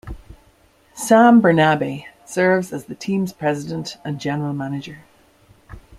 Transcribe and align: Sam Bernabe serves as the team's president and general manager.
Sam 0.95 1.43
Bernabe 1.43 2.05
serves 2.25 2.73
as 2.73 2.85
the 2.85 2.95
team's 2.95 3.33
president 3.33 3.97
and 4.03 4.19
general 4.19 4.51
manager. 4.51 5.03